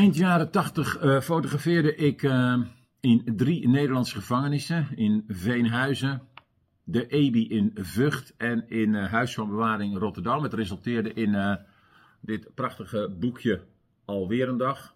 Eind 0.00 0.16
jaren 0.16 0.50
80 0.50 1.02
uh, 1.02 1.20
fotografeerde 1.20 1.94
ik 1.94 2.22
uh, 2.22 2.60
in 3.00 3.22
drie 3.36 3.68
Nederlandse 3.68 4.14
gevangenissen. 4.14 4.86
In 4.94 5.24
Veenhuizen, 5.28 6.22
de 6.84 7.06
EBI 7.06 7.48
in 7.48 7.70
Vught 7.74 8.34
en 8.36 8.68
in 8.68 8.94
uh, 8.94 9.12
Huis 9.12 9.34
van 9.34 9.48
Bewaring 9.48 9.98
Rotterdam. 9.98 10.42
Het 10.42 10.54
resulteerde 10.54 11.12
in 11.12 11.58
dit 12.20 12.54
prachtige 12.54 13.16
boekje 13.18 13.62
Alweer 14.04 14.48
een 14.48 14.56
dag 14.56 14.94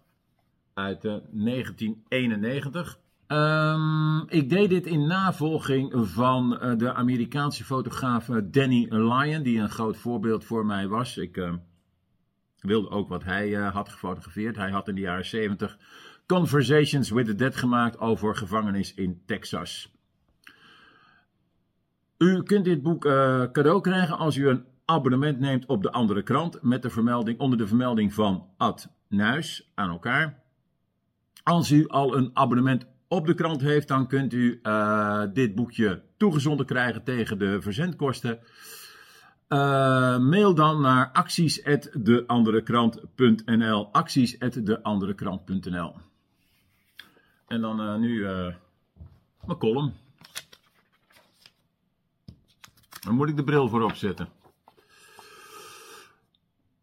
uit 0.73 1.01
1991. 1.01 2.99
Um, 3.27 4.29
ik 4.29 4.49
deed 4.49 4.69
dit 4.69 4.85
in 4.85 5.07
navolging 5.07 5.91
van 6.09 6.49
de 6.77 6.93
Amerikaanse 6.93 7.63
fotograaf 7.63 8.25
Danny 8.43 8.87
Lyon, 8.89 9.43
die 9.43 9.59
een 9.59 9.69
groot 9.69 9.97
voorbeeld 9.97 10.45
voor 10.45 10.65
mij 10.65 10.87
was. 10.87 11.17
Ik 11.17 11.37
wilde 12.61 12.89
ook 12.89 13.09
wat 13.09 13.23
hij 13.23 13.49
uh, 13.49 13.73
had 13.73 13.89
gefotografeerd. 13.89 14.55
Hij 14.55 14.69
had 14.69 14.87
in 14.87 14.95
de 14.95 15.01
jaren 15.01 15.25
70 15.25 15.77
Conversations 16.25 17.09
with 17.09 17.25
the 17.25 17.35
Dead 17.35 17.55
gemaakt 17.55 17.99
over 17.99 18.35
gevangenis 18.35 18.93
in 18.93 19.21
Texas. 19.25 19.93
U 22.17 22.43
kunt 22.43 22.65
dit 22.65 22.81
boek 22.81 23.05
uh, 23.05 23.11
cadeau 23.51 23.81
krijgen 23.81 24.17
als 24.17 24.35
u 24.35 24.47
een 24.47 24.65
abonnement 24.85 25.39
neemt 25.39 25.65
op 25.65 25.83
de 25.83 25.91
andere 25.91 26.23
krant 26.23 26.61
met 26.61 26.81
de 26.81 26.89
vermelding 26.89 27.39
onder 27.39 27.57
de 27.57 27.67
vermelding 27.67 28.13
van 28.13 28.49
Ad 28.57 28.89
Nuis 29.07 29.71
aan 29.75 29.89
elkaar. 29.89 30.43
Als 31.43 31.71
u 31.71 31.87
al 31.87 32.17
een 32.17 32.29
abonnement 32.33 32.85
op 33.07 33.25
de 33.25 33.33
krant 33.33 33.61
heeft, 33.61 33.87
dan 33.87 34.07
kunt 34.07 34.33
u 34.33 34.59
uh, 34.63 35.23
dit 35.33 35.55
boekje 35.55 36.01
toegezonden 36.17 36.65
krijgen 36.65 37.03
tegen 37.03 37.39
de 37.39 37.61
verzendkosten. 37.61 38.39
Uh, 39.49 40.17
mail 40.17 40.53
dan 40.53 40.81
naar 40.81 41.11
acties@deanderekrant.nl. 41.11 43.89
Acties@deanderekrant.nl. 43.91 45.95
En 47.47 47.61
dan 47.61 47.81
uh, 47.81 47.95
nu 47.95 48.09
uh, 48.09 48.53
mijn 49.45 49.57
column. 49.57 49.93
Dan 52.99 53.15
moet 53.15 53.29
ik 53.29 53.35
de 53.35 53.43
bril 53.43 53.69
voor 53.69 53.81
opzetten. 53.81 54.27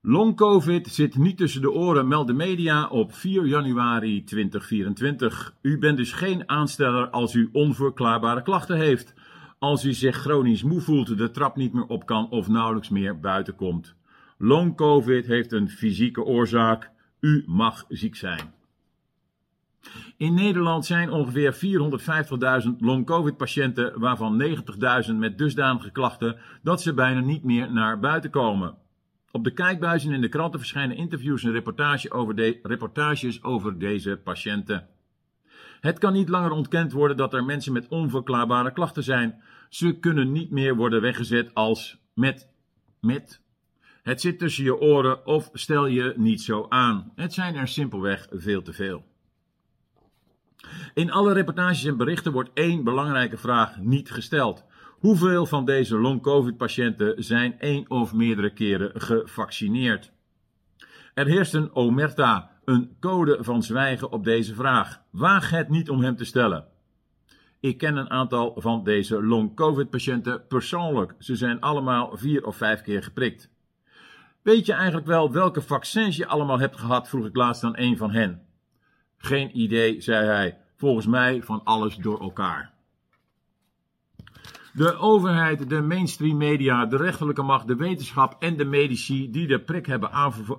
Long 0.01 0.37
COVID 0.37 0.89
zit 0.89 1.17
niet 1.17 1.37
tussen 1.37 1.61
de 1.61 1.71
oren, 1.71 2.09
meldt 2.09 2.27
de 2.27 2.33
media 2.33 2.89
op 2.89 3.15
4 3.15 3.47
januari 3.47 4.25
2024. 4.25 5.55
U 5.63 5.79
bent 5.79 5.97
dus 5.97 6.13
geen 6.13 6.49
aansteller 6.49 7.11
als 7.11 7.35
u 7.35 7.49
onverklaarbare 7.53 8.43
klachten 8.43 8.77
heeft 8.77 9.15
als 9.63 9.85
u 9.85 9.93
zich 9.93 10.17
chronisch 10.17 10.63
moe 10.63 10.81
voelt, 10.81 11.19
de 11.19 11.31
trap 11.31 11.57
niet 11.57 11.73
meer 11.73 11.87
op 11.87 12.07
kan 12.07 12.31
of 12.31 12.49
nauwelijks 12.49 12.89
meer 12.89 13.21
buiten 13.21 13.55
komt. 13.55 13.95
Long 14.39 14.77
COVID 14.77 15.27
heeft 15.27 15.53
een 15.53 15.69
fysieke 15.69 16.23
oorzaak. 16.23 16.91
U 17.21 17.45
mag 17.47 17.85
ziek 17.89 18.17
zijn. 18.17 18.55
In 20.17 20.35
Nederland 20.35 20.87
zijn 20.87 21.11
ongeveer 21.11 21.55
450.000 22.65 22.71
long-covid-patiënten, 22.79 24.01
waarvan 24.01 24.43
90.000 25.09 25.15
met 25.15 25.39
dusdanige 25.39 25.91
klachten 25.91 26.37
dat 26.63 26.83
ze 26.83 26.95
bijna 26.95 27.21
niet 27.21 27.45
meer 27.45 27.73
naar 27.73 28.01
buiten 28.01 28.31
komen. 28.31 28.75
Op 29.31 29.45
de 29.45 29.53
kijkbuizen 29.53 30.13
in 30.13 30.21
de 30.21 30.29
kranten 30.29 30.61
verschijnen 30.61 30.97
interviews 30.97 31.45
en 31.45 31.63
over 32.13 32.59
reportages 32.63 33.43
over 33.43 33.79
deze 33.79 34.21
patiënten. 34.25 34.89
Het 35.83 35.99
kan 35.99 36.13
niet 36.13 36.29
langer 36.29 36.51
ontkend 36.51 36.93
worden 36.93 37.17
dat 37.17 37.35
er 37.35 37.45
mensen 37.45 37.73
met 37.73 37.89
onverklaarbare 37.89 38.73
klachten 38.73 39.03
zijn. 39.03 39.43
Ze 39.69 39.99
kunnen 39.99 40.33
niet 40.33 40.51
meer 40.51 40.77
worden 40.77 41.01
weggezet 41.01 41.55
als 41.55 41.99
met, 42.15 42.49
met. 43.01 43.41
Het 44.03 44.21
zit 44.21 44.39
tussen 44.39 44.65
je 44.65 44.79
oren 44.79 45.27
of 45.27 45.51
stel 45.53 45.87
je 45.87 46.15
niet 46.17 46.41
zo 46.41 46.67
aan. 46.69 47.13
Het 47.15 47.33
zijn 47.33 47.55
er 47.55 47.69
simpelweg 47.69 48.27
veel 48.31 48.63
te 48.63 48.73
veel. 48.73 49.05
In 50.95 51.11
alle 51.11 51.33
reportages 51.33 51.85
en 51.85 51.97
berichten 51.97 52.33
wordt 52.33 52.51
één 52.55 52.85
belangrijke 52.85 53.37
vraag 53.37 53.79
niet 53.79 54.11
gesteld. 54.11 54.65
Hoeveel 54.99 55.47
van 55.47 55.65
deze 55.65 55.99
long-covid-patiënten 55.99 57.25
zijn 57.25 57.61
één 57.61 57.91
of 57.91 58.13
meerdere 58.13 58.53
keren 58.53 59.01
gevaccineerd? 59.01 60.13
Er 61.15 61.27
heerst 61.27 61.55
een 61.55 61.75
omerta, 61.75 62.52
een 62.65 62.97
code 63.01 63.39
van 63.41 63.63
zwijgen 63.63 64.13
op 64.13 64.25
deze 64.25 64.55
vraag. 64.55 65.03
Waag 65.11 65.51
het 65.51 65.69
niet 65.69 65.91
om 65.91 66.03
hem 66.03 66.17
te 66.17 66.25
stellen. 66.25 66.67
Ik 67.61 67.79
ken 67.79 67.97
een 67.97 68.11
aantal 68.11 68.55
van 68.57 68.85
deze 68.85 69.23
long-covid-patiënten 69.23 70.47
persoonlijk. 70.47 71.15
Ze 71.19 71.37
zijn 71.37 71.61
allemaal 71.61 72.17
vier 72.17 72.47
of 72.47 72.57
vijf 72.57 72.83
keer 72.83 73.03
geprikt. 73.03 73.51
Weet 74.43 74.67
je 74.67 74.73
eigenlijk 74.73 75.07
wel 75.07 75.33
welke 75.33 75.63
vaccins 75.63 76.17
je 76.17 76.27
allemaal 76.27 76.59
hebt 76.59 76.77
gehad? 76.77 77.09
vroeg 77.09 77.27
ik 77.27 77.37
laatst 77.37 77.65
aan 77.65 77.79
een 77.79 77.97
van 77.97 78.11
hen. 78.11 78.47
Geen 79.17 79.59
idee, 79.59 80.01
zei 80.01 80.27
hij. 80.27 80.59
Volgens 80.77 81.07
mij 81.07 81.43
van 81.43 81.61
alles 81.65 81.97
door 81.97 82.21
elkaar. 82.21 82.72
De 84.73 84.97
overheid, 84.97 85.69
de 85.69 85.81
mainstream 85.81 86.37
media, 86.37 86.87
de 86.87 86.97
rechterlijke 86.97 87.43
macht, 87.43 87.67
de 87.67 87.77
wetenschap 87.77 88.37
en 88.39 88.57
de 88.57 88.65
medici 88.65 89.31
die 89.31 89.47
de 89.47 89.61
prik 89.61 89.87
hebben 89.87 90.11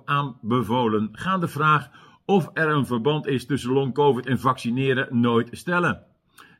aanbevolen, 0.04 1.08
gaan 1.12 1.40
de 1.40 1.48
vraag 1.48 1.90
of 2.24 2.50
er 2.52 2.68
een 2.68 2.86
verband 2.86 3.26
is 3.26 3.46
tussen 3.46 3.72
long-covid 3.72 4.26
en 4.26 4.38
vaccineren 4.38 5.20
nooit 5.20 5.48
stellen. 5.52 6.02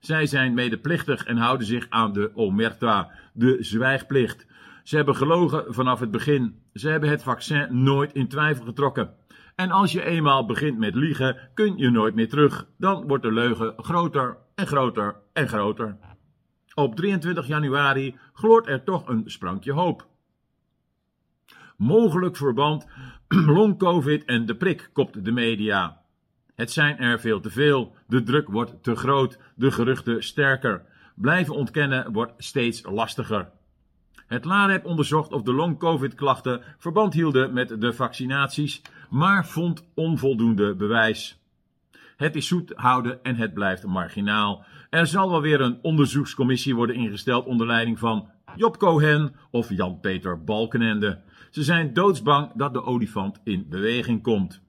Zij 0.01 0.27
zijn 0.27 0.55
medeplichtig 0.55 1.25
en 1.25 1.37
houden 1.37 1.67
zich 1.67 1.87
aan 1.89 2.13
de 2.13 2.31
omerta, 2.35 3.11
de 3.33 3.57
zwijgplicht. 3.61 4.47
Ze 4.83 4.97
hebben 4.97 5.17
gelogen 5.17 5.75
vanaf 5.75 6.01
het 6.01 6.11
begin. 6.11 6.59
Ze 6.73 6.89
hebben 6.89 7.09
het 7.09 7.23
vaccin 7.23 7.83
nooit 7.83 8.13
in 8.13 8.29
twijfel 8.29 8.65
getrokken. 8.65 9.11
En 9.55 9.71
als 9.71 9.93
je 9.93 10.05
eenmaal 10.05 10.47
begint 10.47 10.79
met 10.79 10.95
liegen, 10.95 11.37
kun 11.55 11.77
je 11.77 11.91
nooit 11.91 12.15
meer 12.15 12.29
terug. 12.29 12.67
Dan 12.79 13.07
wordt 13.07 13.23
de 13.23 13.33
leugen 13.33 13.75
groter 13.77 14.37
en 14.55 14.67
groter 14.67 15.17
en 15.33 15.49
groter. 15.49 15.97
Op 16.75 16.97
23 16.97 17.47
januari 17.47 18.17
gloort 18.33 18.67
er 18.67 18.85
toch 18.85 19.09
een 19.09 19.23
sprankje 19.27 19.73
hoop. 19.73 20.07
Mogelijk 21.77 22.37
verband 22.37 22.87
long-covid 23.29 24.25
en 24.25 24.47
de 24.47 24.57
prik, 24.57 24.91
kopt 24.93 25.25
de 25.25 25.33
media. 25.33 26.03
Het 26.55 26.73
zijn 26.73 26.99
er 26.99 27.21
veel 27.21 27.41
te 27.41 27.51
veel, 27.51 27.95
de 28.07 28.23
druk 28.23 28.49
wordt 28.49 28.83
te 28.83 28.95
groot, 28.95 29.39
de 29.55 29.71
geruchten 29.71 30.23
sterker. 30.23 30.85
Blijven 31.15 31.55
ontkennen 31.55 32.13
wordt 32.13 32.33
steeds 32.37 32.83
lastiger. 32.83 33.51
Het 34.27 34.45
LAREP 34.45 34.85
onderzocht 34.85 35.33
of 35.33 35.43
de 35.43 35.53
long-covid-klachten 35.53 36.63
verband 36.79 37.15
hielden 37.15 37.53
met 37.53 37.81
de 37.81 37.93
vaccinaties, 37.93 38.83
maar 39.11 39.47
vond 39.47 39.85
onvoldoende 39.95 40.75
bewijs. 40.75 41.39
Het 42.17 42.37
is 42.37 42.47
zoet 42.47 42.73
houden 42.75 43.23
en 43.23 43.37
het 43.37 43.55
blijft 43.55 43.87
marginaal. 43.87 44.65
Er 44.95 45.07
zal 45.07 45.31
wel 45.31 45.41
weer 45.41 45.61
een 45.61 45.79
onderzoekscommissie 45.83 46.75
worden 46.75 46.97
ingesteld 46.97 47.47
onder 47.47 47.67
leiding 47.67 47.99
van 47.99 48.29
Job 48.57 48.77
Cohen 48.77 49.35
of 49.51 49.71
Jan-Peter 49.71 50.45
Balkenende. 50.45 51.21
Ze 51.51 51.63
zijn 51.63 51.93
doodsbang 51.93 52.51
dat 52.55 52.73
de 52.73 52.85
olifant 52.85 53.41
in 53.45 53.67
beweging 53.69 54.23
komt. 54.23 54.63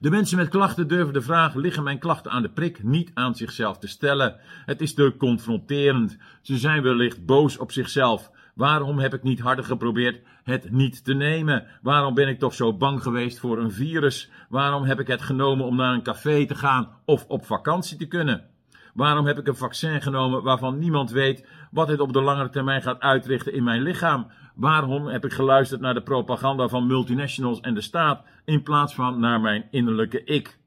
De 0.00 0.10
mensen 0.10 0.36
met 0.36 0.48
klachten 0.48 0.88
durven 0.88 1.12
de 1.12 1.20
vraag: 1.20 1.54
liggen 1.54 1.82
mijn 1.82 1.98
klachten 1.98 2.30
aan 2.30 2.42
de 2.42 2.50
prik 2.50 2.82
niet 2.82 3.10
aan 3.14 3.34
zichzelf 3.34 3.78
te 3.78 3.86
stellen? 3.86 4.36
Het 4.64 4.80
is 4.80 4.94
te 4.94 5.14
confronterend. 5.18 6.18
Ze 6.42 6.58
zijn 6.58 6.82
wellicht 6.82 7.26
boos 7.26 7.58
op 7.58 7.72
zichzelf. 7.72 8.30
Waarom 8.54 8.98
heb 8.98 9.14
ik 9.14 9.22
niet 9.22 9.40
harder 9.40 9.64
geprobeerd 9.64 10.22
het 10.44 10.70
niet 10.70 11.04
te 11.04 11.14
nemen? 11.14 11.66
Waarom 11.82 12.14
ben 12.14 12.28
ik 12.28 12.38
toch 12.38 12.54
zo 12.54 12.76
bang 12.76 13.02
geweest 13.02 13.38
voor 13.38 13.58
een 13.58 13.72
virus? 13.72 14.30
Waarom 14.48 14.84
heb 14.84 15.00
ik 15.00 15.06
het 15.06 15.22
genomen 15.22 15.66
om 15.66 15.76
naar 15.76 15.94
een 15.94 16.02
café 16.02 16.46
te 16.46 16.54
gaan 16.54 16.88
of 17.04 17.24
op 17.28 17.46
vakantie 17.46 17.96
te 17.96 18.06
kunnen? 18.06 18.52
Waarom 18.94 19.26
heb 19.26 19.38
ik 19.38 19.46
een 19.46 19.56
vaccin 19.56 20.02
genomen 20.02 20.42
waarvan 20.42 20.78
niemand 20.78 21.10
weet 21.10 21.46
wat 21.70 21.88
het 21.88 22.00
op 22.00 22.12
de 22.12 22.20
langere 22.20 22.50
termijn 22.50 22.82
gaat 22.82 23.00
uitrichten 23.00 23.52
in 23.52 23.64
mijn 23.64 23.82
lichaam? 23.82 24.26
Waarom 24.54 25.06
heb 25.06 25.24
ik 25.24 25.32
geluisterd 25.32 25.80
naar 25.80 25.94
de 25.94 26.02
propaganda 26.02 26.68
van 26.68 26.86
multinationals 26.86 27.60
en 27.60 27.74
de 27.74 27.80
staat 27.80 28.24
in 28.44 28.62
plaats 28.62 28.94
van 28.94 29.20
naar 29.20 29.40
mijn 29.40 29.68
innerlijke 29.70 30.24
ik? 30.24 30.58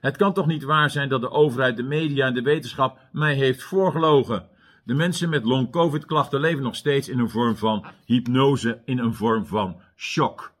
Het 0.00 0.16
kan 0.16 0.32
toch 0.32 0.46
niet 0.46 0.62
waar 0.62 0.90
zijn 0.90 1.08
dat 1.08 1.20
de 1.20 1.30
overheid, 1.30 1.76
de 1.76 1.82
media 1.82 2.26
en 2.26 2.34
de 2.34 2.42
wetenschap 2.42 2.98
mij 3.12 3.34
heeft 3.34 3.62
voorgelogen? 3.62 4.48
De 4.84 4.94
mensen 4.94 5.28
met 5.28 5.44
long-covid-klachten 5.44 6.40
leven 6.40 6.62
nog 6.62 6.76
steeds 6.76 7.08
in 7.08 7.18
een 7.18 7.30
vorm 7.30 7.56
van 7.56 7.86
hypnose, 8.04 8.80
in 8.84 8.98
een 8.98 9.14
vorm 9.14 9.46
van 9.46 9.80
shock. 9.96 10.53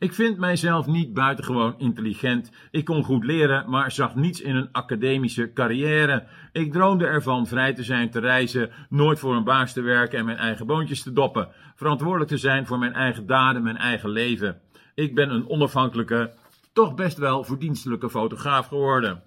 Ik 0.00 0.14
vind 0.14 0.38
mijzelf 0.38 0.86
niet 0.86 1.12
buitengewoon 1.12 1.74
intelligent. 1.78 2.50
Ik 2.70 2.84
kon 2.84 3.04
goed 3.04 3.24
leren, 3.24 3.70
maar 3.70 3.90
zag 3.90 4.14
niets 4.14 4.40
in 4.40 4.56
een 4.56 4.68
academische 4.72 5.52
carrière. 5.52 6.26
Ik 6.52 6.72
droomde 6.72 7.06
ervan 7.06 7.46
vrij 7.46 7.74
te 7.74 7.82
zijn, 7.82 8.10
te 8.10 8.20
reizen, 8.20 8.70
nooit 8.88 9.18
voor 9.18 9.34
een 9.34 9.44
baas 9.44 9.72
te 9.72 9.80
werken 9.80 10.18
en 10.18 10.24
mijn 10.24 10.36
eigen 10.36 10.66
boontjes 10.66 11.02
te 11.02 11.12
doppen. 11.12 11.48
Verantwoordelijk 11.74 12.30
te 12.30 12.36
zijn 12.36 12.66
voor 12.66 12.78
mijn 12.78 12.92
eigen 12.92 13.26
daden, 13.26 13.62
mijn 13.62 13.76
eigen 13.76 14.10
leven. 14.10 14.60
Ik 14.94 15.14
ben 15.14 15.30
een 15.30 15.48
onafhankelijke, 15.48 16.32
toch 16.72 16.94
best 16.94 17.18
wel 17.18 17.44
verdienstelijke 17.44 18.10
fotograaf 18.10 18.66
geworden. 18.66 19.22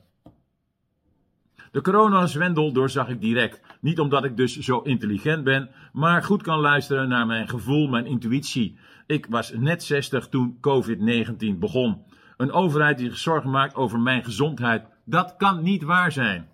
De 1.73 1.81
coronazwendel 1.81 2.71
doorzag 2.71 3.09
ik 3.09 3.21
direct. 3.21 3.61
Niet 3.81 3.99
omdat 3.99 4.23
ik 4.23 4.37
dus 4.37 4.59
zo 4.59 4.79
intelligent 4.79 5.43
ben, 5.43 5.69
maar 5.93 6.23
goed 6.23 6.41
kan 6.41 6.59
luisteren 6.59 7.09
naar 7.09 7.25
mijn 7.25 7.49
gevoel, 7.49 7.87
mijn 7.87 8.05
intuïtie. 8.05 8.77
Ik 9.07 9.25
was 9.29 9.53
net 9.53 9.83
60 9.83 10.27
toen 10.27 10.57
COVID-19 10.57 11.57
begon. 11.59 12.01
Een 12.37 12.51
overheid 12.51 12.97
die 12.97 13.09
zich 13.09 13.17
zorgen 13.17 13.49
maakt 13.49 13.75
over 13.75 13.99
mijn 13.99 14.23
gezondheid, 14.23 14.85
dat 15.05 15.35
kan 15.37 15.63
niet 15.63 15.83
waar 15.83 16.11
zijn. 16.11 16.49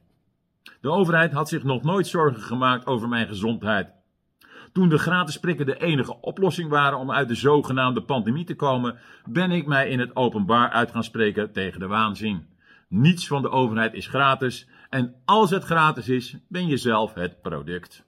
De 0.82 0.90
overheid 0.90 1.32
had 1.32 1.50
zich 1.50 1.64
nog 1.64 1.84
nooit 1.84 2.08
zorgen 2.08 2.42
gemaakt 2.42 2.86
over 2.86 3.08
mijn 3.08 3.28
gezondheid. 3.28 3.90
Toen 4.74 4.90
de 4.90 4.98
gratis 4.98 5.40
prikken 5.40 5.66
de 5.66 5.82
enige 5.82 6.22
oplossing 6.22 6.70
waren 6.70 6.98
om 6.98 7.12
uit 7.12 7.28
de 7.28 7.36
zogenaamde 7.36 8.02
pandemie 8.02 8.46
te 8.46 8.56
komen, 8.56 8.98
ben 9.26 9.52
ik 9.52 9.66
mij 9.66 9.90
in 9.90 10.00
het 10.00 10.16
openbaar 10.16 10.70
uit 10.70 10.92
gaan 10.92 11.04
spreken 11.04 11.52
tegen 11.52 11.80
de 11.80 11.88
waanzin. 11.88 12.48
Niets 12.88 13.28
van 13.28 13.42
de 13.42 13.50
overheid 13.50 13.94
is 13.94 14.08
gratis 14.08 14.68
en 14.90 15.16
als 15.26 15.50
het 15.50 15.64
gratis 15.64 16.10
is, 16.10 16.36
ben 16.48 16.68
je 16.68 16.78
zelf 16.78 17.14
het 17.14 17.42
product. 17.42 18.08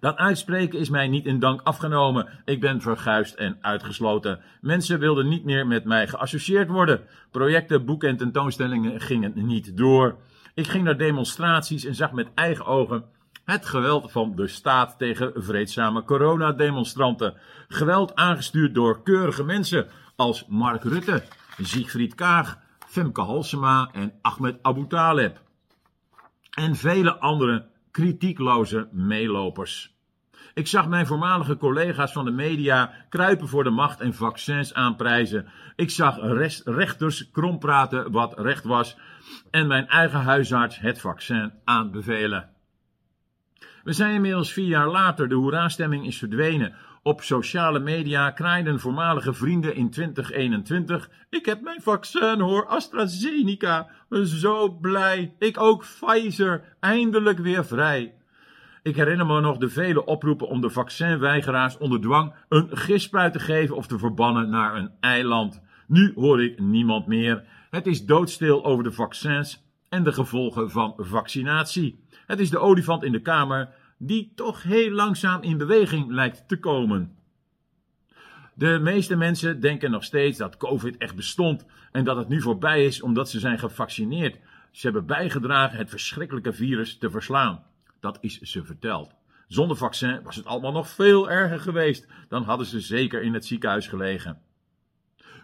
Dat 0.00 0.16
uitspreken 0.16 0.78
is 0.78 0.90
mij 0.90 1.08
niet 1.08 1.26
in 1.26 1.38
dank 1.38 1.60
afgenomen. 1.62 2.28
Ik 2.44 2.60
ben 2.60 2.80
verguisd 2.80 3.34
en 3.34 3.58
uitgesloten. 3.60 4.40
Mensen 4.60 4.98
wilden 4.98 5.28
niet 5.28 5.44
meer 5.44 5.66
met 5.66 5.84
mij 5.84 6.08
geassocieerd 6.08 6.68
worden. 6.68 7.00
Projecten, 7.30 7.84
boeken 7.84 8.08
en 8.08 8.16
tentoonstellingen 8.16 9.00
gingen 9.00 9.32
niet 9.34 9.76
door. 9.76 10.16
Ik 10.54 10.66
ging 10.66 10.84
naar 10.84 10.98
demonstraties 10.98 11.84
en 11.84 11.94
zag 11.94 12.12
met 12.12 12.28
eigen 12.34 12.66
ogen 12.66 13.04
het 13.44 13.66
geweld 13.66 14.12
van 14.12 14.36
de 14.36 14.46
staat 14.46 14.98
tegen 14.98 15.32
vreedzame 15.34 16.04
coronademonstranten. 16.04 17.34
Geweld 17.68 18.14
aangestuurd 18.14 18.74
door 18.74 19.02
keurige 19.02 19.44
mensen 19.44 19.86
als 20.16 20.46
Mark 20.48 20.84
Rutte, 20.84 21.22
Siegfried 21.60 22.14
Kaag, 22.14 22.58
Femke 22.92 23.20
Halsema 23.20 23.88
en 23.92 24.12
Ahmed 24.22 24.58
Abu 24.62 24.86
Taleb. 24.86 25.40
En 26.50 26.76
vele 26.76 27.18
andere 27.18 27.66
kritiekloze 27.90 28.88
meelopers. 28.90 29.94
Ik 30.54 30.66
zag 30.66 30.88
mijn 30.88 31.06
voormalige 31.06 31.56
collega's 31.56 32.12
van 32.12 32.24
de 32.24 32.30
media 32.30 32.94
kruipen 33.08 33.48
voor 33.48 33.64
de 33.64 33.70
macht 33.70 34.00
en 34.00 34.14
vaccins 34.14 34.74
aanprijzen. 34.74 35.48
Ik 35.76 35.90
zag 35.90 36.16
rechters 36.64 37.30
krompraten 37.30 38.10
wat 38.10 38.38
recht 38.38 38.64
was 38.64 38.96
en 39.50 39.66
mijn 39.66 39.88
eigen 39.88 40.20
huisarts 40.20 40.78
het 40.78 41.00
vaccin 41.00 41.52
aanbevelen. 41.64 42.50
We 43.84 43.92
zijn 43.92 44.14
inmiddels 44.14 44.52
vier 44.52 44.68
jaar 44.68 44.88
later, 44.88 45.28
de 45.28 45.34
hoera-stemming 45.34 46.06
is 46.06 46.18
verdwenen. 46.18 46.74
Op 47.04 47.22
sociale 47.22 47.78
media 47.78 48.30
kraaiden 48.30 48.80
voormalige 48.80 49.32
vrienden 49.32 49.74
in 49.74 49.90
2021. 49.90 51.10
Ik 51.30 51.46
heb 51.46 51.60
mijn 51.60 51.82
vaccin 51.82 52.40
hoor, 52.40 52.66
AstraZeneca. 52.66 53.88
Zo 54.24 54.68
blij. 54.70 55.34
Ik 55.38 55.60
ook 55.60 55.80
Pfizer. 55.80 56.76
Eindelijk 56.80 57.38
weer 57.38 57.64
vrij. 57.64 58.14
Ik 58.82 58.96
herinner 58.96 59.26
me 59.26 59.40
nog 59.40 59.56
de 59.56 59.68
vele 59.68 60.04
oproepen 60.04 60.48
om 60.48 60.60
de 60.60 60.70
vaccinweigeraars 60.70 61.78
onder 61.78 62.00
dwang 62.00 62.34
een 62.48 62.68
gispruit 62.70 63.32
te 63.32 63.40
geven 63.40 63.76
of 63.76 63.86
te 63.86 63.98
verbannen 63.98 64.50
naar 64.50 64.76
een 64.76 64.90
eiland. 65.00 65.62
Nu 65.86 66.12
hoor 66.14 66.42
ik 66.42 66.60
niemand 66.60 67.06
meer. 67.06 67.44
Het 67.70 67.86
is 67.86 68.04
doodstil 68.04 68.64
over 68.64 68.84
de 68.84 68.92
vaccins 68.92 69.64
en 69.88 70.02
de 70.02 70.12
gevolgen 70.12 70.70
van 70.70 70.94
vaccinatie. 70.96 72.04
Het 72.26 72.40
is 72.40 72.50
de 72.50 72.58
olifant 72.58 73.02
in 73.02 73.12
de 73.12 73.22
kamer 73.22 73.68
die 74.04 74.32
toch 74.34 74.62
heel 74.62 74.90
langzaam 74.90 75.42
in 75.42 75.58
beweging 75.58 76.10
lijkt 76.10 76.48
te 76.48 76.58
komen. 76.58 77.16
De 78.54 78.78
meeste 78.82 79.16
mensen 79.16 79.60
denken 79.60 79.90
nog 79.90 80.04
steeds 80.04 80.38
dat 80.38 80.56
COVID 80.56 80.96
echt 80.96 81.14
bestond 81.14 81.66
en 81.92 82.04
dat 82.04 82.16
het 82.16 82.28
nu 82.28 82.40
voorbij 82.40 82.84
is 82.84 83.02
omdat 83.02 83.30
ze 83.30 83.40
zijn 83.40 83.58
gevaccineerd. 83.58 84.38
Ze 84.70 84.86
hebben 84.86 85.06
bijgedragen 85.06 85.78
het 85.78 85.90
verschrikkelijke 85.90 86.52
virus 86.52 86.98
te 86.98 87.10
verslaan. 87.10 87.64
Dat 88.00 88.18
is 88.20 88.40
ze 88.40 88.64
verteld. 88.64 89.14
Zonder 89.48 89.76
vaccin 89.76 90.22
was 90.22 90.36
het 90.36 90.46
allemaal 90.46 90.72
nog 90.72 90.88
veel 90.88 91.30
erger 91.30 91.60
geweest. 91.60 92.06
Dan 92.28 92.42
hadden 92.42 92.66
ze 92.66 92.80
zeker 92.80 93.22
in 93.22 93.34
het 93.34 93.46
ziekenhuis 93.46 93.86
gelegen. 93.86 94.40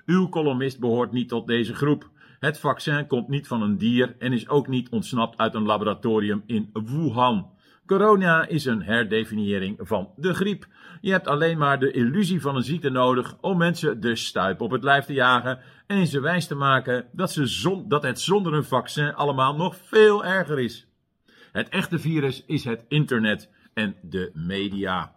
Uw 0.07 0.29
columnist 0.29 0.81
behoort 0.81 1.13
niet 1.13 1.29
tot 1.29 1.47
deze 1.47 1.75
groep. 1.75 2.11
Het 2.39 2.59
vaccin 2.59 3.07
komt 3.07 3.29
niet 3.29 3.47
van 3.47 3.63
een 3.63 3.79
dier 3.79 4.17
en 4.19 4.33
is 4.33 4.49
ook 4.49 4.69
niet 4.69 4.89
ontsnapt 4.89 5.39
uit 5.39 5.55
een 5.55 5.67
laboratorium 5.67 6.43
in 6.47 6.71
Wuhan. 6.73 7.57
Corona 7.89 8.47
is 8.47 8.65
een 8.65 8.83
herdefiniëring 8.83 9.79
van 9.81 10.11
de 10.17 10.35
griep. 10.35 10.67
Je 11.01 11.11
hebt 11.11 11.27
alleen 11.27 11.59
maar 11.59 11.79
de 11.79 11.91
illusie 11.91 12.41
van 12.41 12.57
een 12.57 12.63
ziekte 12.63 12.91
nodig 12.91 13.37
om 13.41 13.59
mensen 13.59 14.01
de 14.01 14.17
stuip 14.17 14.61
op 14.61 14.71
het 14.71 14.83
lijf 14.83 15.05
te 15.05 15.13
jagen 15.13 15.59
en 15.87 16.07
ze 16.07 16.21
wijs 16.21 16.47
te 16.47 16.55
maken 16.55 17.07
dat, 17.13 17.33
ze 17.33 17.85
dat 17.87 18.03
het 18.03 18.21
zonder 18.21 18.55
een 18.55 18.65
vaccin 18.65 19.15
allemaal 19.15 19.57
nog 19.57 19.77
veel 19.77 20.25
erger 20.25 20.59
is. 20.59 20.87
Het 21.53 21.69
echte 21.69 21.99
virus 21.99 22.45
is 22.47 22.65
het 22.65 22.85
internet 22.89 23.51
en 23.75 23.97
de 24.03 24.31
media. 24.35 25.13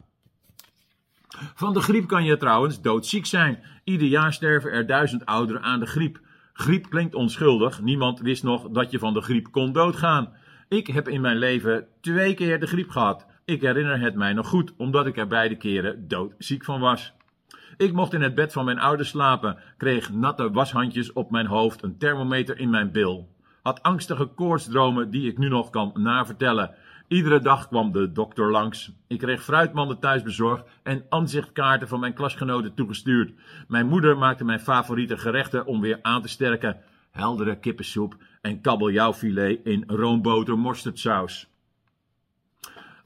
Van 1.56 1.74
de 1.74 1.82
griep 1.82 2.08
kan 2.08 2.24
je 2.24 2.38
trouwens 2.38 2.82
doodziek 2.82 3.26
zijn. 3.26 3.64
Ieder 3.84 4.08
jaar 4.08 4.34
sterven 4.34 4.72
er 4.72 4.86
duizend 4.86 5.26
ouderen 5.26 5.62
aan 5.62 5.80
de 5.80 5.86
griep. 5.86 6.20
Griep 6.54 6.90
klinkt 6.90 7.16
onschuldig. 7.16 7.82
Niemand 7.82 8.20
wist 8.20 8.44
nog 8.44 8.70
dat 8.70 8.92
je 8.92 9.00
van 9.00 9.14
de 9.14 9.22
griep 9.22 9.52
kon 9.52 9.72
doodgaan. 9.72 10.34
Ik 10.72 10.88
heb 10.88 11.08
in 11.08 11.22
mijn 11.22 11.38
leven 11.38 11.88
twee 12.02 12.34
keer 12.34 12.60
de 12.60 12.68
griep 12.68 12.90
gehad. 12.90 13.26
Ik 13.46 13.62
herinner 13.62 14.00
het 14.00 14.16
mij 14.16 14.34
nog 14.34 14.48
goed, 14.48 14.74
omdat 14.78 15.06
ik 15.06 15.18
er 15.18 15.28
beide 15.28 15.56
keren 15.56 16.08
doodziek 16.08 16.64
van 16.64 16.80
was. 16.80 17.14
Ik 17.78 17.94
mocht 17.94 18.14
in 18.14 18.22
het 18.22 18.36
bed 18.36 18.54
van 18.54 18.66
mijn 18.66 18.80
ouders 18.80 19.10
slapen, 19.10 19.58
kreeg 19.78 20.12
natte 20.12 20.52
washandjes 20.52 21.14
op 21.14 21.32
mijn 21.32 21.46
hoofd, 21.46 21.84
een 21.84 21.98
thermometer 21.98 22.60
in 22.60 22.70
mijn 22.70 22.92
bil. 22.92 23.30
Had 23.62 23.84
angstige 23.84 24.26
koortsdromen 24.26 25.10
die 25.10 25.28
ik 25.28 25.38
nu 25.38 25.48
nog 25.48 25.70
kan 25.70 25.92
navertellen. 25.94 26.76
Iedere 27.08 27.40
dag 27.40 27.68
kwam 27.68 27.92
de 27.92 28.12
dokter 28.12 28.52
langs. 28.52 28.92
Ik 29.08 29.20
kreeg 29.20 29.44
fruitmanden 29.44 30.00
thuis 30.00 30.24
bezorgd 30.24 30.64
en 30.84 31.06
aanzichtkaarten 31.10 31.88
van 31.88 32.00
mijn 32.00 32.14
klasgenoten 32.14 32.74
toegestuurd. 32.74 33.34
Mijn 33.68 33.88
moeder 33.88 34.18
maakte 34.18 34.44
mijn 34.44 34.60
favoriete 34.60 35.18
gerechten 35.18 35.66
om 35.66 35.82
weer 35.82 36.00
aan 36.02 36.22
te 36.22 36.28
sterken. 36.28 36.78
Heldere 37.12 37.60
kippensoep 37.60 38.16
en 38.42 38.62
kabeljauwfilet 38.62 39.60
in 39.64 39.84
roomboter 39.88 40.58
mosterdsaus. 40.58 41.50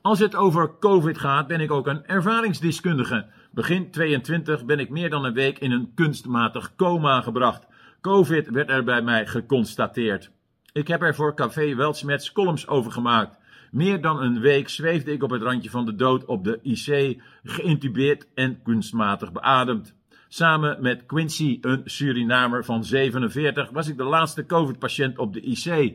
Als 0.02 0.20
het 0.20 0.36
over 0.36 0.80
COVID 0.80 1.18
gaat, 1.18 1.48
ben 1.48 1.62
ik 1.62 1.72
ook 1.72 1.88
een 1.88 2.06
ervaringsdeskundige. 2.06 3.26
Begin 3.52 3.92
22 3.92 4.66
ben 4.66 4.80
ik 4.80 4.90
meer 4.90 5.10
dan 5.10 5.26
een 5.26 5.34
week 5.34 5.60
in 5.60 5.72
een 5.72 5.92
kunstmatig 5.96 6.76
coma 6.76 7.22
gebracht. 7.22 7.68
COVID 8.02 8.50
werd 8.50 8.70
er 8.70 8.84
bij 8.84 9.02
mij 9.02 9.28
geconstateerd. 9.28 10.32
Ik 10.72 10.88
heb 10.88 11.02
er 11.02 11.16
voor 11.16 11.36
Café 11.36 11.76
Weltsmets 11.76 12.32
columns 12.32 12.68
over 12.68 12.92
gemaakt. 12.92 13.38
Meer 13.72 14.02
dan 14.02 14.22
een 14.22 14.40
week 14.40 14.70
zweefde 14.70 15.12
ik 15.12 15.24
op 15.24 15.30
het 15.30 15.42
randje 15.42 15.70
van 15.70 15.86
de 15.86 15.96
dood 15.96 16.26
op 16.26 16.44
de 16.44 16.60
IC, 16.62 17.22
geïntubeerd 17.44 18.28
en 18.34 18.62
kunstmatig 18.64 19.32
beademd. 19.32 19.95
Samen 20.28 20.82
met 20.82 21.06
Quincy, 21.06 21.58
een 21.62 21.82
Surinamer 21.86 22.66
van 22.66 22.84
47, 22.84 23.70
was 23.70 23.88
ik 23.88 23.98
de 23.98 24.04
laatste 24.04 24.46
COVID-patiënt 24.46 25.18
op 25.18 25.34
de 25.34 25.42
IC. 25.42 25.94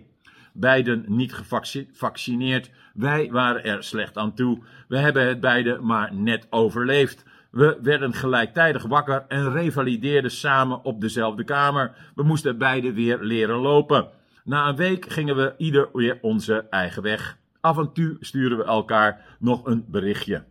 Beiden 0.53 1.05
niet 1.07 1.33
gevaccineerd. 1.33 2.71
Wij 2.95 3.31
waren 3.31 3.65
er 3.65 3.85
slecht 3.85 4.17
aan 4.17 4.35
toe. 4.35 4.59
We 4.89 4.99
hebben 4.99 5.27
het 5.27 5.41
beide 5.41 5.79
maar 5.81 6.15
net 6.15 6.47
overleefd. 6.51 7.25
We 7.51 7.79
werden 7.83 8.13
gelijktijdig 8.13 8.83
wakker 8.83 9.25
en 9.29 9.53
revalideerden 9.53 10.31
samen 10.31 10.85
op 10.85 11.01
dezelfde 11.01 11.45
kamer. 11.45 11.93
We 12.15 12.23
moesten 12.23 12.59
beide 12.59 12.93
weer 12.93 13.19
leren 13.21 13.57
lopen. 13.57 14.09
Na 14.45 14.69
een 14.69 14.77
week 14.77 15.13
gingen 15.13 15.37
we 15.37 15.55
ieder 15.57 15.89
weer 15.93 16.19
onze 16.21 16.67
eigen 16.71 17.03
weg. 17.03 17.39
Af 17.61 17.79
en 17.79 17.93
toe 17.93 18.17
sturen 18.21 18.59
we 18.59 18.65
elkaar 18.65 19.37
nog 19.39 19.67
een 19.67 19.85
berichtje. 19.89 20.45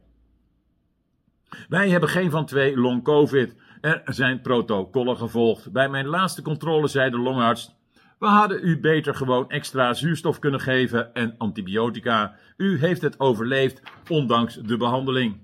Wij 1.70 1.90
hebben 1.90 2.10
geen 2.10 2.32
van 2.32 2.46
twee 2.46 2.78
long 2.78 3.04
COVID. 3.04 3.56
Er 3.82 4.02
zijn 4.06 4.42
protocollen 4.42 5.18
gevolgd. 5.18 5.72
Bij 5.72 5.90
mijn 5.90 6.06
laatste 6.06 6.42
controle 6.42 6.88
zei 6.88 7.10
de 7.10 7.20
longarts: 7.20 7.76
We 8.20 8.26
hadden 8.26 8.60
u 8.68 8.80
beter 8.80 9.16
gewoon 9.16 9.50
extra 9.50 9.94
zuurstof 9.94 10.40
kunnen 10.40 10.60
geven 10.60 11.14
en 11.14 11.36
antibiotica. 11.38 12.36
U 12.58 12.80
heeft 12.80 13.02
het 13.02 13.20
overleefd, 13.20 13.82
ondanks 14.08 14.56
de 14.56 14.78
behandeling. 14.78 15.38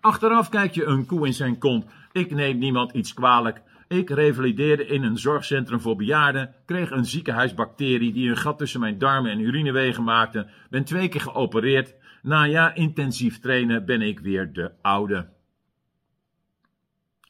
Achteraf 0.00 0.48
kijk 0.48 0.74
je 0.74 0.84
een 0.84 1.06
koe 1.06 1.26
in 1.26 1.34
zijn 1.34 1.58
kont. 1.58 1.84
Ik 2.12 2.30
neem 2.30 2.58
niemand 2.58 2.92
iets 2.92 3.14
kwalijk. 3.14 3.62
Ik 3.88 4.10
revalideerde 4.10 4.86
in 4.86 5.02
een 5.02 5.18
zorgcentrum 5.18 5.80
voor 5.80 5.96
bejaarden, 5.96 6.54
kreeg 6.66 6.90
een 6.90 7.04
ziekenhuisbacterie 7.04 8.12
die 8.12 8.30
een 8.30 8.36
gat 8.36 8.58
tussen 8.58 8.80
mijn 8.80 8.98
darmen 8.98 9.30
en 9.30 9.40
urinewegen 9.40 10.04
maakte, 10.04 10.46
ben 10.70 10.84
twee 10.84 11.08
keer 11.08 11.20
geopereerd. 11.20 11.94
Na 12.22 12.46
jaar 12.46 12.76
intensief 12.76 13.40
trainen 13.40 13.84
ben 13.84 14.02
ik 14.02 14.20
weer 14.20 14.52
de 14.52 14.70
oude. 14.82 15.26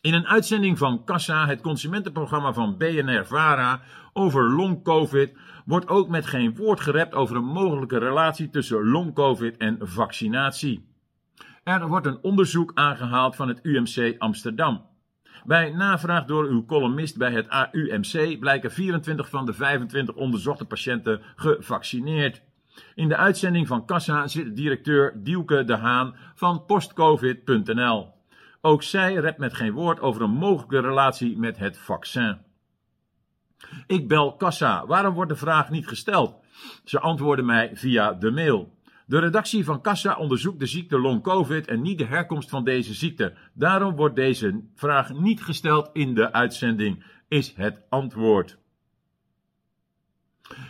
In 0.02 0.14
een 0.14 0.26
uitzending 0.26 0.78
van 0.78 1.04
Kassa, 1.04 1.46
het 1.46 1.60
consumentenprogramma 1.60 2.52
van 2.52 2.76
BNR-Vara, 2.76 3.80
over 4.12 4.50
long-covid, 4.50 5.34
wordt 5.64 5.88
ook 5.88 6.08
met 6.08 6.26
geen 6.26 6.56
woord 6.56 6.80
gerept 6.80 7.14
over 7.14 7.36
een 7.36 7.44
mogelijke 7.44 7.98
relatie 7.98 8.50
tussen 8.50 8.88
long-covid 8.88 9.56
en 9.56 9.78
vaccinatie. 9.80 10.88
Er 11.64 11.88
wordt 11.88 12.06
een 12.06 12.22
onderzoek 12.22 12.70
aangehaald 12.74 13.36
van 13.36 13.48
het 13.48 13.58
UMC 13.62 14.14
Amsterdam. 14.18 14.86
Bij 15.44 15.70
navraag 15.70 16.24
door 16.24 16.44
uw 16.44 16.64
columnist 16.64 17.16
bij 17.16 17.32
het 17.32 17.46
AUMC 17.46 18.38
blijken 18.40 18.70
24 18.72 19.28
van 19.28 19.46
de 19.46 19.52
25 19.52 20.14
onderzochte 20.14 20.64
patiënten 20.64 21.20
gevaccineerd. 21.36 22.42
In 22.94 23.08
de 23.08 23.16
uitzending 23.16 23.66
van 23.66 23.84
Kassa 23.84 24.28
zit 24.28 24.56
directeur 24.56 25.12
Dielke 25.22 25.64
de 25.64 25.76
Haan 25.76 26.14
van 26.34 26.64
postcovid.nl. 26.64 28.11
Ook 28.64 28.82
zij 28.82 29.14
redt 29.14 29.38
met 29.38 29.54
geen 29.54 29.72
woord 29.72 30.00
over 30.00 30.22
een 30.22 30.30
mogelijke 30.30 30.80
relatie 30.80 31.38
met 31.38 31.58
het 31.58 31.78
vaccin. 31.78 32.38
Ik 33.86 34.08
bel 34.08 34.36
Kassa. 34.36 34.86
Waarom 34.86 35.14
wordt 35.14 35.30
de 35.30 35.36
vraag 35.36 35.70
niet 35.70 35.88
gesteld? 35.88 36.34
Ze 36.84 37.00
antwoorden 37.00 37.44
mij 37.44 37.70
via 37.74 38.12
de 38.12 38.30
mail. 38.30 38.76
De 39.06 39.18
redactie 39.18 39.64
van 39.64 39.80
Kassa 39.80 40.16
onderzoekt 40.16 40.58
de 40.58 40.66
ziekte 40.66 40.98
long-covid 40.98 41.66
en 41.66 41.82
niet 41.82 41.98
de 41.98 42.04
herkomst 42.04 42.50
van 42.50 42.64
deze 42.64 42.94
ziekte. 42.94 43.34
Daarom 43.54 43.96
wordt 43.96 44.16
deze 44.16 44.60
vraag 44.74 45.12
niet 45.12 45.42
gesteld 45.42 45.90
in 45.92 46.14
de 46.14 46.32
uitzending, 46.32 47.04
is 47.28 47.54
het 47.56 47.80
antwoord. 47.88 48.58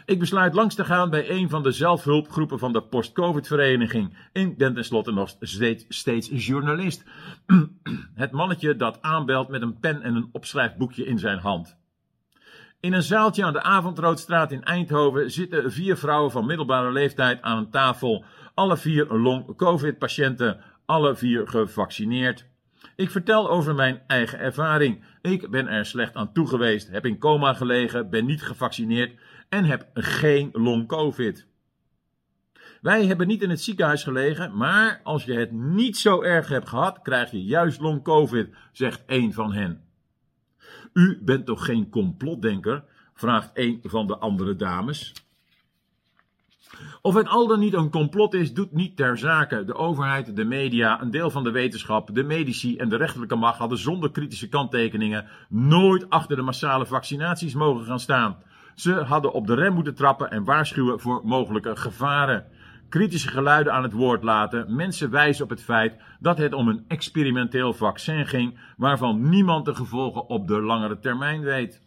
Ik 0.05 0.19
besluit 0.19 0.55
langs 0.55 0.75
te 0.75 0.85
gaan 0.85 1.11
bij 1.11 1.31
een 1.31 1.49
van 1.49 1.63
de 1.63 1.73
zelfhulpgroepen 1.73 2.59
van 2.59 2.73
de 2.73 2.83
post-covid-vereniging. 2.83 4.17
Ik 4.33 4.59
ben 4.59 4.75
tenslotte 4.75 5.13
nog 5.13 5.37
steeds, 5.89 6.47
journalist. 6.47 7.05
Het 8.15 8.31
mannetje 8.31 8.77
dat 8.77 9.03
aanbelt 9.03 9.49
met 9.49 9.63
een 9.63 9.79
pen 9.79 10.03
en 10.03 10.15
een 10.15 10.29
opschrijfboekje 10.33 11.05
in 11.05 11.19
zijn 11.19 11.39
hand. 11.39 11.77
In 12.81 12.93
een 12.93 13.03
zaaltje 13.03 13.45
aan 13.45 13.53
de 13.53 13.63
Avondroodstraat 13.63 14.53
in 14.53 14.65
Eindhoven 14.65 15.31
zitten 15.31 15.73
vier 15.73 15.97
vrouwen 15.97 16.31
van 16.31 16.47
middelbare 16.47 16.93
leeftijd 16.93 17.43
aan 17.43 17.59
een 17.59 17.71
tafel. 17.71 18.25
Alle 18.55 18.77
vier 18.77 19.07
long-covid-patiënten, 19.07 20.61
alle 20.87 21.17
vier 21.17 21.49
gevaccineerd. 21.49 22.47
Ik 22.97 23.11
vertel 23.11 23.51
over 23.51 23.75
mijn 23.75 24.03
eigen 24.07 24.39
ervaring. 24.39 25.05
Ik 25.21 25.51
ben 25.51 25.69
er 25.69 25.87
slecht 25.87 26.15
aan 26.15 26.33
toe 26.33 26.47
geweest, 26.47 26.89
heb 26.89 27.07
in 27.07 27.19
coma 27.19 27.55
gelegen, 27.55 28.11
ben 28.11 28.25
niet 28.25 28.43
gevaccineerd 28.43 29.21
en 29.53 29.65
heb 29.65 29.89
geen 29.95 30.49
long-covid. 30.53 31.47
Wij 32.81 33.07
hebben 33.07 33.27
niet 33.27 33.43
in 33.43 33.51
het 33.51 33.61
ziekenhuis 33.61 34.03
gelegen, 34.03 34.57
maar 34.57 35.01
als 35.03 35.25
je 35.25 35.33
het 35.33 35.53
niet 35.53 35.97
zo 35.97 36.23
erg 36.23 36.49
hebt 36.49 36.69
gehad, 36.69 37.03
krijg 37.03 37.31
je 37.31 37.45
juist 37.45 37.81
long-covid, 37.81 38.55
zegt 38.73 39.03
een 39.07 39.33
van 39.33 39.53
hen. 39.53 39.85
U 40.93 41.19
bent 41.23 41.47
toch 41.47 41.65
geen 41.65 41.89
complotdenker? 41.89 42.85
vraagt 43.15 43.51
een 43.55 43.81
van 43.83 44.07
de 44.07 44.19
andere 44.19 44.57
dames. 44.57 45.13
Of 47.03 47.15
het 47.15 47.29
al 47.29 47.47
dan 47.47 47.61
niet 47.61 47.75
een 47.75 47.91
complot 47.91 48.35
is, 48.35 48.55
doet 48.55 48.73
niet 48.73 48.97
ter 48.97 49.19
zake. 49.19 49.65
De 49.65 49.75
overheid, 49.75 50.37
de 50.37 50.45
media, 50.45 51.03
een 51.03 51.11
deel 51.11 51.31
van 51.31 51.45
de 51.45 51.51
wetenschap, 51.51 52.15
de 52.15 52.23
medici 52.25 52.77
en 52.77 52.89
de 52.89 52.97
rechterlijke 52.97 53.35
macht 53.35 53.59
hadden 53.59 53.79
zonder 53.79 54.11
kritische 54.11 54.49
kanttekeningen 54.49 55.27
nooit 55.49 56.11
achter 56.11 56.37
de 56.37 56.43
massale 56.43 56.87
vaccinaties 56.87 57.55
mogen 57.55 57.85
gaan 57.85 58.01
staan. 58.01 58.37
Ze 58.75 58.93
hadden 58.93 59.33
op 59.33 59.47
de 59.47 59.55
rem 59.55 59.75
moeten 59.75 59.95
trappen 59.95 60.31
en 60.31 60.45
waarschuwen 60.45 61.01
voor 61.01 61.21
mogelijke 61.25 61.77
gevaren 61.77 62.47
kritische 62.93 63.29
geluiden 63.29 63.73
aan 63.73 63.83
het 63.83 63.93
woord 63.93 64.23
laten, 64.23 64.75
mensen 64.75 65.11
wijzen 65.11 65.45
op 65.45 65.51
het 65.51 65.63
feit 65.63 65.97
dat 66.21 66.39
het 66.39 66.53
om 66.53 66.69
een 66.69 66.85
experimenteel 66.89 67.73
vaccin 67.73 68.27
ging, 68.27 68.59
waarvan 68.77 69.29
niemand 69.29 69.65
de 69.65 69.75
gevolgen 69.75 70.27
op 70.27 70.49
de 70.49 70.61
langere 70.61 70.99
termijn 70.99 71.41
weet. 71.41 71.81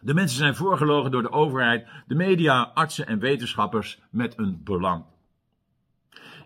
De 0.00 0.14
mensen 0.14 0.38
zijn 0.38 0.54
voorgelogen 0.54 1.10
door 1.10 1.22
de 1.22 1.32
overheid, 1.32 1.86
de 2.06 2.14
media, 2.14 2.70
artsen 2.74 3.06
en 3.06 3.18
wetenschappers 3.18 4.00
met 4.10 4.38
een 4.38 4.60
belang. 4.64 5.04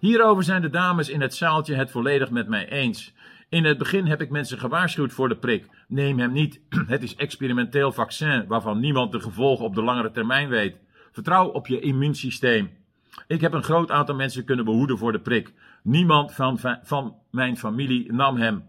Hierover 0.00 0.44
zijn 0.44 0.62
de 0.62 0.70
dames 0.70 1.08
in 1.08 1.20
het 1.20 1.34
zaaltje 1.34 1.74
het 1.74 1.90
volledig 1.90 2.30
met 2.30 2.48
mij 2.48 2.68
eens. 2.68 3.14
In 3.48 3.64
het 3.64 3.78
begin 3.78 4.06
heb 4.06 4.20
ik 4.20 4.30
mensen 4.30 4.58
gewaarschuwd 4.58 5.12
voor 5.12 5.28
de 5.28 5.36
prik. 5.36 5.68
Neem 5.88 6.18
hem 6.18 6.32
niet. 6.32 6.60
Het 6.86 7.02
is 7.02 7.16
experimenteel 7.16 7.92
vaccin 7.92 8.46
waarvan 8.46 8.80
niemand 8.80 9.12
de 9.12 9.20
gevolgen 9.20 9.64
op 9.64 9.74
de 9.74 9.82
langere 9.82 10.10
termijn 10.10 10.48
weet. 10.48 10.76
Vertrouw 11.12 11.48
op 11.48 11.66
je 11.66 11.80
immuunsysteem. 11.80 12.70
Ik 13.26 13.40
heb 13.40 13.52
een 13.52 13.62
groot 13.62 13.90
aantal 13.90 14.14
mensen 14.14 14.44
kunnen 14.44 14.64
behoeden 14.64 14.98
voor 14.98 15.12
de 15.12 15.20
prik. 15.20 15.52
Niemand 15.82 16.32
van, 16.34 16.58
van 16.82 17.14
mijn 17.30 17.56
familie 17.56 18.12
nam 18.12 18.36
hem. 18.36 18.68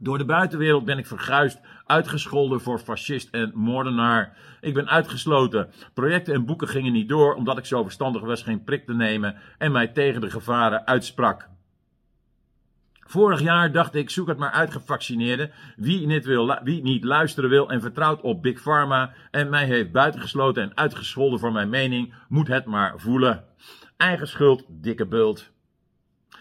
Door 0.00 0.18
de 0.18 0.24
buitenwereld 0.24 0.84
ben 0.84 0.98
ik 0.98 1.06
verguisd, 1.06 1.60
uitgescholden 1.86 2.60
voor 2.60 2.78
fascist 2.78 3.28
en 3.30 3.52
moordenaar. 3.54 4.36
Ik 4.60 4.74
ben 4.74 4.88
uitgesloten. 4.88 5.70
Projecten 5.94 6.34
en 6.34 6.44
boeken 6.44 6.68
gingen 6.68 6.92
niet 6.92 7.08
door 7.08 7.34
omdat 7.34 7.58
ik 7.58 7.64
zo 7.64 7.82
verstandig 7.82 8.22
was 8.22 8.42
geen 8.42 8.64
prik 8.64 8.86
te 8.86 8.94
nemen 8.94 9.36
en 9.58 9.72
mij 9.72 9.88
tegen 9.88 10.20
de 10.20 10.30
gevaren 10.30 10.86
uitsprak. 10.86 11.48
Vorig 13.10 13.40
jaar 13.40 13.72
dacht 13.72 13.94
ik, 13.94 14.10
zoek 14.10 14.28
het 14.28 14.38
maar 14.38 14.50
uit 14.50 14.72
gevaccineerden. 14.72 15.50
Wie 15.76 16.06
niet, 16.06 16.24
wil, 16.24 16.58
wie 16.62 16.82
niet 16.82 17.04
luisteren 17.04 17.50
wil 17.50 17.70
en 17.70 17.80
vertrouwt 17.80 18.20
op 18.20 18.42
Big 18.42 18.60
Pharma 18.60 19.12
en 19.30 19.48
mij 19.48 19.64
heeft 19.64 19.92
buitengesloten 19.92 20.62
en 20.62 20.76
uitgescholden 20.76 21.38
voor 21.38 21.52
mijn 21.52 21.68
mening, 21.68 22.14
moet 22.28 22.48
het 22.48 22.64
maar 22.64 22.94
voelen. 22.96 23.44
Eigen 23.96 24.28
schuld, 24.28 24.64
dikke 24.68 25.06
bult. 25.06 25.50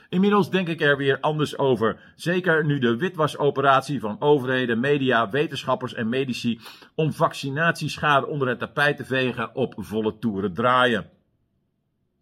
Inmiddels 0.09 0.49
denk 0.49 0.67
ik 0.67 0.81
er 0.81 0.97
weer 0.97 1.19
anders 1.19 1.57
over. 1.57 1.99
Zeker 2.15 2.65
nu 2.65 2.79
de 2.79 2.97
witwasoperatie 2.97 3.99
van 3.99 4.15
overheden, 4.19 4.79
media, 4.79 5.29
wetenschappers 5.29 5.93
en 5.93 6.09
medici 6.09 6.59
om 6.95 7.13
vaccinatieschade 7.13 8.27
onder 8.27 8.47
het 8.47 8.59
tapijt 8.59 8.97
te 8.97 9.05
vegen 9.05 9.55
op 9.55 9.73
volle 9.77 10.17
toeren 10.19 10.53
draaien. 10.53 11.09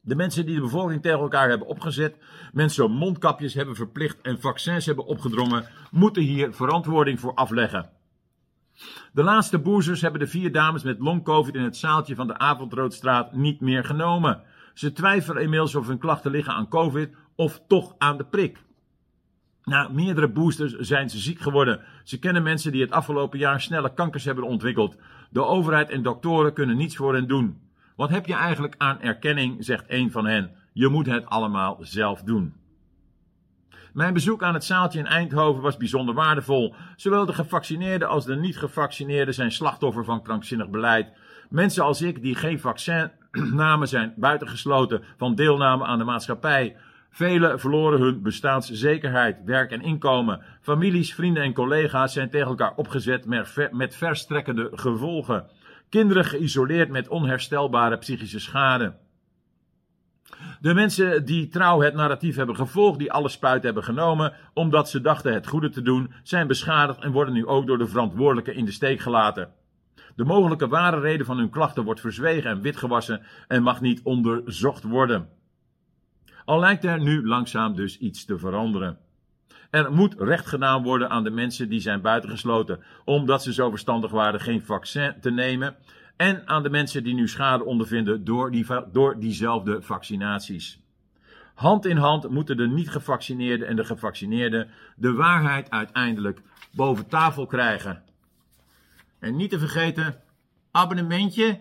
De 0.08 0.16
mensen 0.16 0.46
die 0.46 0.56
de 0.56 0.62
bevolking 0.62 1.02
tegen 1.02 1.20
elkaar 1.20 1.50
hebben 1.50 1.68
opgezet, 1.68 2.18
mensen 2.54 2.92
mondkapjes 2.92 3.54
hebben 3.54 3.76
verplicht 3.76 4.22
en 4.22 4.40
vaccins 4.40 4.86
hebben 4.86 5.06
opgedrongen, 5.06 5.66
moeten 5.92 6.24
hier 6.24 6.54
verantwoording 6.54 7.20
voor 7.20 7.34
afleggen. 7.34 7.90
De 9.14 9.24
laatste 9.24 9.60
boezers 9.60 10.02
hebben 10.02 10.20
de 10.20 10.28
vier 10.28 10.52
dames 10.52 10.84
met 10.84 11.00
long-covid 11.00 11.56
in 11.56 11.62
het 11.62 11.78
zaaltje 11.78 12.16
van 12.16 12.28
de 12.28 12.38
Avondroodstraat 12.38 13.34
niet 13.34 13.62
meer 13.62 13.84
genomen. 13.84 14.42
Ze 14.74 14.94
twijfelen 14.94 15.42
inmiddels 15.42 15.76
of 15.76 15.88
hun 15.88 15.98
klachten 15.98 16.32
liggen 16.32 16.54
aan 16.54 16.68
covid 16.68 17.10
of 17.36 17.62
toch 17.68 17.96
aan 17.98 18.18
de 18.18 18.26
prik. 18.26 18.58
Na 19.64 19.88
meerdere 19.88 20.30
boosters 20.30 20.74
zijn 20.74 21.10
ze 21.10 21.20
ziek 21.20 21.40
geworden. 21.40 21.82
Ze 22.04 22.20
kennen 22.20 22.44
mensen 22.44 22.72
die 22.72 22.82
het 22.82 22.92
afgelopen 22.92 23.40
jaar 23.40 23.62
snelle 23.62 23.94
kankers 23.94 24.26
hebben 24.26 24.44
ontwikkeld. 24.44 24.96
De 25.30 25.44
overheid 25.44 25.90
en 25.90 26.04
doktoren 26.04 26.54
kunnen 26.54 26.78
niets 26.78 26.96
voor 26.96 27.14
hen 27.14 27.28
doen. 27.28 27.67
Wat 27.98 28.10
heb 28.10 28.26
je 28.26 28.34
eigenlijk 28.34 28.76
aan 28.78 29.02
erkenning, 29.02 29.66
zegt 29.66 29.86
een 29.88 30.12
van 30.12 30.26
hen. 30.26 30.52
Je 30.74 30.88
moet 30.88 31.06
het 31.06 31.26
allemaal 31.26 31.78
zelf 31.80 32.22
doen. 32.22 32.54
Mijn 33.94 34.14
bezoek 34.14 34.44
aan 34.44 34.54
het 34.54 34.64
zaaltje 34.64 35.00
in 35.00 35.06
Eindhoven 35.06 35.62
was 35.62 35.78
bijzonder 35.78 36.16
waardevol. 36.16 36.76
Zowel 36.96 37.26
de 37.26 37.34
gevaccineerden 37.34 38.08
als 38.08 38.26
de 38.26 38.36
niet-gevaccineerden 38.36 39.34
zijn 39.34 39.52
slachtoffer 39.52 40.06
van 40.06 40.24
krankzinnig 40.24 40.70
beleid. 40.70 41.12
Mensen 41.50 41.84
als 41.84 42.02
ik, 42.02 42.22
die 42.22 42.36
geen 42.36 42.60
vaccin 42.60 43.12
namen, 43.32 43.88
zijn 43.88 44.14
buitengesloten 44.16 45.04
van 45.18 45.36
deelname 45.36 45.86
aan 45.86 45.98
de 45.98 46.04
maatschappij. 46.04 46.76
Velen 47.10 47.60
verloren 47.60 48.02
hun 48.02 48.22
bestaanszekerheid, 48.22 49.38
werk 49.46 49.72
en 49.72 49.82
inkomen. 49.82 50.42
Families, 50.62 51.14
vrienden 51.14 51.44
en 51.44 51.54
collega's 51.54 52.14
zijn 52.14 52.30
tegen 52.30 52.48
elkaar 52.48 52.74
opgezet 52.76 53.26
met 53.72 53.96
verstrekkende 53.96 54.70
gevolgen. 54.74 55.46
Kinderen 55.90 56.26
geïsoleerd 56.26 56.90
met 56.90 57.08
onherstelbare 57.08 57.98
psychische 57.98 58.40
schade. 58.40 58.96
De 60.60 60.74
mensen 60.74 61.26
die 61.26 61.48
trouw 61.48 61.82
het 61.82 61.94
narratief 61.94 62.36
hebben 62.36 62.56
gevolgd, 62.56 63.00
die 63.00 63.12
alle 63.12 63.30
spuit 63.30 63.64
hebben 63.64 63.84
genomen, 63.84 64.34
omdat 64.54 64.90
ze 64.90 65.02
dachten 65.02 65.34
het 65.34 65.48
goede 65.48 65.70
te 65.70 65.82
doen, 65.82 66.14
zijn 66.24 66.48
beschadigd 66.48 67.00
en 67.00 67.12
worden 67.12 67.34
nu 67.34 67.46
ook 67.46 67.68
door 67.68 67.78
de 67.78 67.88
verantwoordelijken 67.88 68.56
in 68.56 68.66
de 68.66 68.72
steek 68.72 69.00
gelaten. 69.00 69.54
De 70.16 70.24
mogelijke 70.24 70.68
ware 70.68 71.00
reden 71.00 71.26
van 71.26 71.38
hun 71.38 71.50
klachten 71.50 71.84
wordt 71.84 72.00
verzwegen 72.00 72.50
en 72.50 72.62
witgewassen 72.62 73.22
en 73.48 73.64
mag 73.64 73.82
niet 73.82 74.02
onderzocht 74.04 74.84
worden. 74.84 75.30
Al 76.46 76.60
lijkt 76.60 76.86
er 76.86 77.00
nu 77.00 77.28
langzaam 77.28 77.76
dus 77.76 77.98
iets 77.98 78.26
te 78.26 78.38
veranderen. 78.38 78.98
Er 79.70 79.94
moet 79.94 80.16
recht 80.18 80.46
gedaan 80.46 80.84
worden 80.84 81.10
aan 81.10 81.24
de 81.24 81.30
mensen 81.30 81.70
die 81.70 81.80
zijn 81.80 82.02
buitengesloten, 82.02 82.84
omdat 83.06 83.44
ze 83.44 83.54
zo 83.54 83.70
verstandig 83.70 84.12
waren 84.12 84.40
geen 84.40 84.62
vaccin 84.62 85.16
te 85.22 85.32
nemen. 85.32 85.76
En 86.16 86.48
aan 86.48 86.64
de 86.64 86.70
mensen 86.70 87.04
die 87.04 87.14
nu 87.14 87.28
schade 87.28 87.64
ondervinden 87.64 88.24
door, 88.24 88.52
die, 88.52 88.66
door 88.92 89.20
diezelfde 89.20 89.82
vaccinaties. 89.82 90.80
Hand 91.54 91.86
in 91.86 91.98
hand 91.98 92.30
moeten 92.30 92.58
de 92.58 92.68
niet-gevaccineerden 92.68 93.68
en 93.68 93.76
de 93.76 93.86
gevaccineerden 93.86 94.70
de 94.96 95.14
waarheid 95.14 95.70
uiteindelijk 95.70 96.42
boven 96.72 97.08
tafel 97.08 97.46
krijgen. 97.46 98.04
En 99.20 99.36
niet 99.36 99.50
te 99.50 99.60
vergeten, 99.60 100.22
abonnementje, 100.72 101.60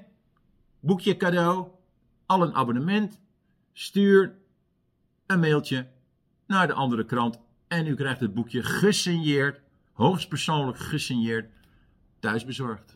boekje 0.80 1.16
cadeau, 1.16 1.68
al 2.26 2.42
een 2.42 2.54
abonnement, 2.54 3.20
stuur 3.72 4.34
een 5.26 5.40
mailtje 5.40 5.86
naar 6.46 6.66
de 6.66 6.72
andere 6.72 7.04
krant 7.04 7.40
en 7.68 7.86
u 7.86 7.94
krijgt 7.94 8.20
het 8.20 8.34
boekje 8.34 8.62
gesigneerd, 8.62 9.60
hoogstpersoonlijk 9.92 10.78
gesigneerd, 10.78 11.50
thuisbezorgd. 12.18 12.95